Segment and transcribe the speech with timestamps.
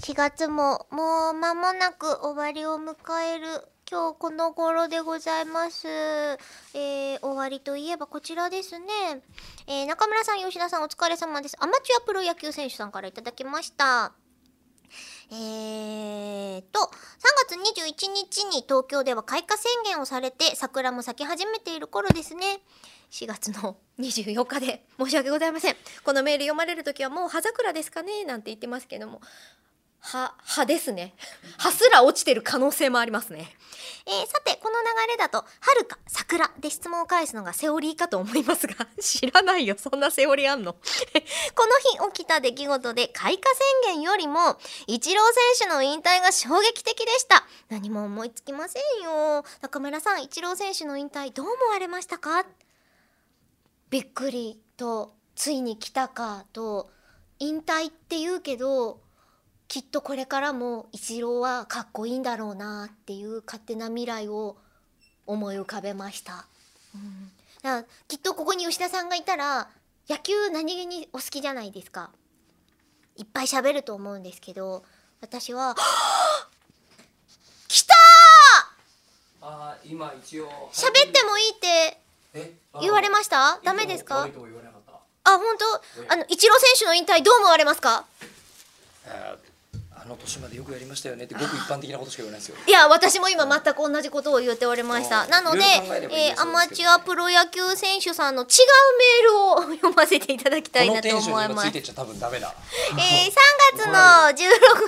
[0.00, 5.88] 4月ももう間もなく終わりを迎える今日この頃でございます。
[5.88, 8.86] えー、終わりといえばこちらですね。
[9.66, 11.56] えー、中村さん、吉田さんお疲れ様です。
[11.60, 14.12] アマチュアプロ野球選手さんからいただきました。
[15.30, 16.90] えーと、3
[17.46, 22.60] 月21日に東京では開花宣言をされて桜も咲き始めている頃ですね。
[23.10, 25.76] 4月の24日で申し訳ございません。
[26.04, 29.20] このメール読まれる時はもう葉桜ですかねなんて言ってますけども。
[30.00, 31.14] 葉、葉ですね。
[31.58, 33.54] 葉すら落ちてる可能性もありますね。
[34.06, 39.76] えーさて、この流れだと、春か桜で質問を返すのがセオリーかと思いますが、 知らないよ。
[39.78, 40.72] そんなセオリーあんの？
[41.54, 41.66] こ
[41.98, 45.26] の日起きた出来事で開花宣言よりも、イチロー
[45.58, 47.46] 選手の引退が衝撃的でした。
[47.68, 49.44] 何も思いつきませんよ。
[49.60, 52.46] 中村さん、イチロー選手の引退どう思われましたか？
[53.90, 56.90] びっくりと、ついに来たかと、
[57.38, 59.00] 引退って言うけど、
[59.70, 64.56] きっとこれからもイチローはかっこいいんだろうなっていう勝手な未来を
[65.28, 66.44] 思い浮かべました。
[66.92, 67.30] うん、
[67.62, 69.68] だからきっとここに吉田さんがいたら
[70.08, 72.10] 野球何気にお好きじゃないですか。
[73.16, 74.82] いっぱい喋ると思うんですけど
[75.20, 75.76] 私は
[77.68, 77.94] 来た
[79.42, 82.00] あー今一応ー喋ってもいいって
[82.34, 82.54] え？
[82.80, 83.60] 言われましした？
[83.62, 84.22] ダメですか？
[84.24, 86.12] あ本当？
[86.12, 87.98] あのイチロー選手の引退どう思われますか？
[87.98, 88.06] あーあ
[90.10, 92.56] の年までよくやりましたよねってごく一般的なことしか言わないですよ。
[92.66, 95.24] いや私も今全く同じことを言っておりました。
[95.24, 95.30] うん。
[95.30, 101.48] なのでえーアマチュアプロ野球選手さんの違うメールを読ませていただきたいこなと思います。
[101.48, 102.54] に今ついてっちゃ多分ダメだ。
[102.92, 103.92] えー、3月の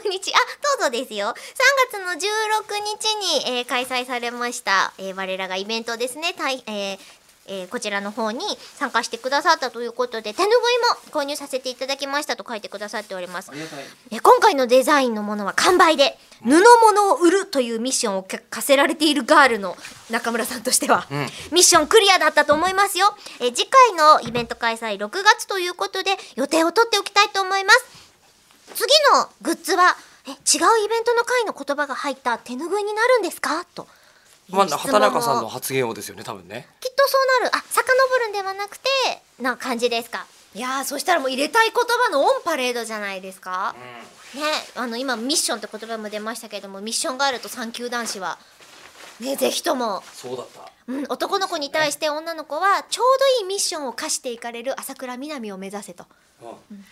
[0.04, 0.38] 16日、あ、
[0.78, 1.28] どうぞですよ。
[1.28, 1.34] 3
[1.92, 2.18] 月の16
[3.00, 3.14] 日
[3.46, 6.98] に、えー開催されました、えー我らがイベントですね、たいえー
[7.46, 8.40] えーこちらの方に
[8.76, 10.58] 参加してくださったということで、手ぬぐい
[11.10, 13.50] も購入させていただきましたと書いてくださっております
[14.10, 19.76] えー今回のデザインのものは完売で、布物を売るというミッションをか課せられているガールの
[20.10, 21.18] 中村さんとしては、うん
[21.52, 23.14] ミッションクリアだったと思いますよ。
[23.40, 27.84] えー次回のイベント開催6月ということで予定を取っておきたいと思います。
[28.74, 30.36] 次のグッズはえ違う
[30.84, 33.64] イベントの回の言葉が入った手ぬぐいになるんですか？
[33.74, 33.86] と。
[34.52, 36.68] まあ畑中さんをの発言をですよね多分ね。
[36.80, 37.56] きっとそうなる。
[37.56, 38.88] あ遡るんではなくて
[39.40, 40.26] な感じですか。
[40.54, 43.74] いやーそしたらもう入れたい言葉のオンパレードじゃないですか、
[44.34, 44.42] ね
[44.76, 48.38] あの今ミッションって言葉も出ましたけどもミッションがあると産休男子は
[49.20, 50.70] ねぜひとも、そうだった。
[50.88, 56.06] うん、男の子に対して女の子はちょうどいいミッションを課していかれる朝倉みなみを目指せと。
[56.42, 56.84] うん。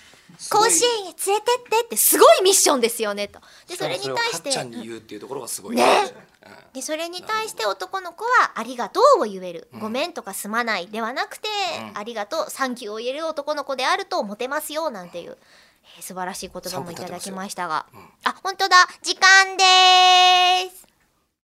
[0.48, 3.40] 甲子園へ連れてってってすごいミッションですよねと。
[3.66, 5.76] でそれに対してをかっちゃんに言うっていうところがすごい。
[5.76, 5.84] ね。
[6.46, 6.52] うん。
[6.72, 11.48] でそれに対して男の子は「ありがとう」を言える「ごめん」とか「すまない」ではなくて
[11.92, 11.98] 「うん。
[11.98, 15.36] ありがとう」「サンキュー」を言える男の子であるとモテますよなんていう、えー
[16.00, 18.30] 素晴らしい言葉もいただきましたが、三分立てますよ。
[18.30, 18.88] あ本当だ。
[19.02, 20.79] 時間でー